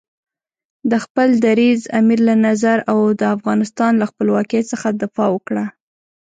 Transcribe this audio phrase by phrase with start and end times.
[0.91, 5.65] د خپل دریځ، امیر له نظر او د افغانستان له خپلواکۍ څخه دفاع وکړه.